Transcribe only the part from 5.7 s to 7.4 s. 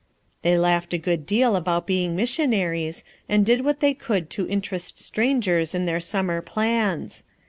in their summer plans.